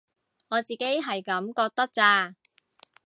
[0.47, 2.33] 我自己係噉覺得咋